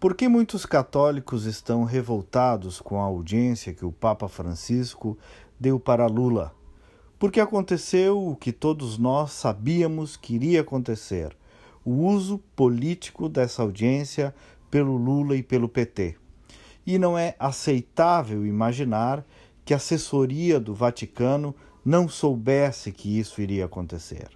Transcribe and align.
Por 0.00 0.14
que 0.14 0.28
muitos 0.28 0.64
católicos 0.64 1.44
estão 1.44 1.84
revoltados 1.84 2.80
com 2.80 3.02
a 3.02 3.04
audiência 3.04 3.74
que 3.74 3.84
o 3.84 3.92
Papa 3.92 4.28
Francisco 4.28 5.18
deu 5.60 5.78
para 5.78 6.06
Lula? 6.06 6.54
Porque 7.18 7.38
aconteceu 7.38 8.18
o 8.18 8.34
que 8.34 8.50
todos 8.50 8.96
nós 8.96 9.32
sabíamos 9.32 10.16
que 10.16 10.36
iria 10.36 10.62
acontecer: 10.62 11.36
o 11.84 11.90
uso 11.90 12.38
político 12.56 13.28
dessa 13.28 13.60
audiência 13.60 14.34
pelo 14.70 14.96
Lula 14.96 15.36
e 15.36 15.42
pelo 15.42 15.68
PT. 15.68 16.16
E 16.86 16.98
não 16.98 17.18
é 17.18 17.34
aceitável 17.38 18.46
imaginar 18.46 19.22
que 19.66 19.74
a 19.74 19.76
assessoria 19.76 20.58
do 20.58 20.74
Vaticano 20.74 21.54
não 21.84 22.08
soubesse 22.08 22.90
que 22.90 23.18
isso 23.18 23.42
iria 23.42 23.66
acontecer. 23.66 24.30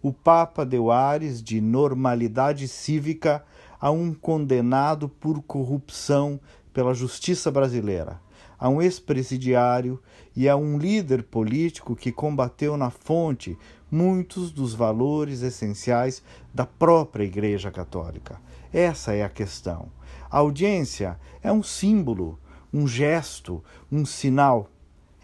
O 0.00 0.10
Papa 0.10 0.64
deu 0.64 0.90
ares 0.90 1.42
de 1.42 1.60
normalidade 1.60 2.66
cívica 2.66 3.44
a 3.82 3.90
um 3.90 4.14
condenado 4.14 5.08
por 5.08 5.42
corrupção 5.42 6.38
pela 6.72 6.94
justiça 6.94 7.50
brasileira, 7.50 8.20
a 8.56 8.68
um 8.68 8.80
ex-presidiário 8.80 10.00
e 10.36 10.48
a 10.48 10.56
um 10.56 10.78
líder 10.78 11.24
político 11.24 11.96
que 11.96 12.12
combateu 12.12 12.76
na 12.76 12.90
fonte 12.90 13.58
muitos 13.90 14.52
dos 14.52 14.72
valores 14.72 15.42
essenciais 15.42 16.22
da 16.54 16.64
própria 16.64 17.24
Igreja 17.24 17.72
Católica. 17.72 18.40
Essa 18.72 19.14
é 19.14 19.24
a 19.24 19.28
questão. 19.28 19.88
A 20.30 20.38
audiência 20.38 21.18
é 21.42 21.50
um 21.50 21.62
símbolo, 21.62 22.38
um 22.72 22.86
gesto, 22.86 23.64
um 23.90 24.06
sinal. 24.06 24.68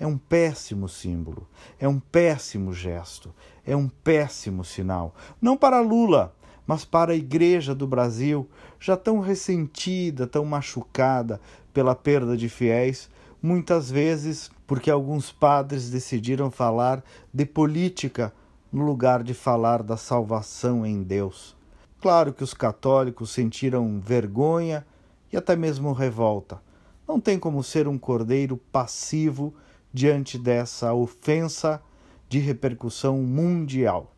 É 0.00 0.06
um 0.06 0.16
péssimo 0.16 0.88
símbolo, 0.88 1.48
é 1.76 1.88
um 1.88 1.98
péssimo 1.98 2.72
gesto, 2.72 3.34
é 3.66 3.74
um 3.74 3.88
péssimo 3.88 4.64
sinal. 4.64 5.12
Não 5.42 5.56
para 5.56 5.80
Lula, 5.80 6.32
mas 6.68 6.84
para 6.84 7.12
a 7.14 7.16
Igreja 7.16 7.74
do 7.74 7.86
Brasil, 7.86 8.46
já 8.78 8.94
tão 8.94 9.20
ressentida, 9.20 10.26
tão 10.26 10.44
machucada 10.44 11.40
pela 11.72 11.94
perda 11.94 12.36
de 12.36 12.46
fiéis, 12.46 13.08
muitas 13.42 13.90
vezes 13.90 14.50
porque 14.66 14.90
alguns 14.90 15.32
padres 15.32 15.88
decidiram 15.88 16.50
falar 16.50 17.02
de 17.32 17.46
política 17.46 18.34
no 18.70 18.84
lugar 18.84 19.22
de 19.22 19.32
falar 19.32 19.82
da 19.82 19.96
salvação 19.96 20.84
em 20.84 21.02
Deus. 21.02 21.56
Claro 22.02 22.34
que 22.34 22.44
os 22.44 22.52
católicos 22.52 23.30
sentiram 23.30 23.98
vergonha 23.98 24.86
e 25.32 25.38
até 25.38 25.56
mesmo 25.56 25.94
revolta. 25.94 26.60
Não 27.08 27.18
tem 27.18 27.38
como 27.38 27.64
ser 27.64 27.88
um 27.88 27.96
cordeiro 27.96 28.58
passivo 28.70 29.54
diante 29.90 30.36
dessa 30.36 30.92
ofensa 30.92 31.80
de 32.28 32.38
repercussão 32.38 33.22
mundial. 33.22 34.12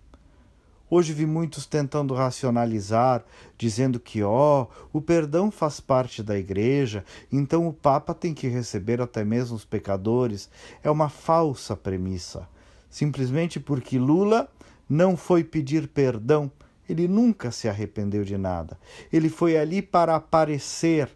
Hoje 0.93 1.13
vi 1.13 1.25
muitos 1.25 1.67
tentando 1.67 2.15
racionalizar, 2.15 3.25
dizendo 3.57 4.01
que, 4.01 4.25
ó, 4.25 4.63
oh, 4.63 4.99
o 4.99 5.01
perdão 5.01 5.49
faz 5.49 5.79
parte 5.79 6.21
da 6.21 6.37
igreja, 6.37 7.05
então 7.31 7.69
o 7.69 7.73
Papa 7.73 8.13
tem 8.13 8.35
que 8.35 8.49
receber 8.49 9.01
até 9.01 9.25
mesmo 9.25 9.55
os 9.55 9.65
pecadores. 9.65 10.51
É 10.83 10.91
uma 10.91 11.09
falsa 11.09 11.77
premissa. 11.77 12.49
Simplesmente 12.91 13.61
porque 13.61 14.01
Lula 14.01 14.49
não 14.89 15.17
foi 15.17 15.45
pedir 15.45 15.87
perdão, 15.87 16.51
ele 16.89 17.07
nunca 17.07 17.53
se 17.53 17.69
arrependeu 17.69 18.25
de 18.25 18.37
nada. 18.37 18.77
Ele 19.13 19.29
foi 19.29 19.57
ali 19.57 19.81
para 19.81 20.17
aparecer, 20.17 21.09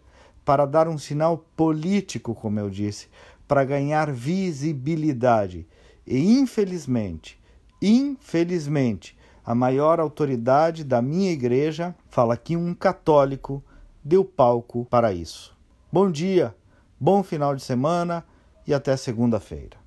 para 0.45 0.65
dar 0.65 0.87
um 0.87 0.97
sinal 0.97 1.45
político, 1.53 2.33
como 2.33 2.61
eu 2.61 2.69
disse, 2.69 3.09
para 3.45 3.65
ganhar 3.65 4.09
visibilidade. 4.09 5.67
E 6.07 6.39
infelizmente, 6.39 7.37
infelizmente, 7.81 9.17
a 9.45 9.53
maior 9.53 9.99
autoridade 9.99 10.83
da 10.83 11.01
minha 11.01 11.31
igreja 11.31 11.93
fala 12.09 12.35
que 12.35 12.57
um 12.57 12.73
católico 12.73 13.63
deu 14.03 14.25
palco 14.25 14.85
para 14.89 15.13
isso. 15.13 15.55
Bom 15.91 16.09
dia, 16.09 16.55
bom 16.99 17.21
final 17.21 17.55
de 17.55 17.61
semana 17.61 18.25
e 18.65 18.73
até 18.73 18.97
segunda-feira. 18.97 19.84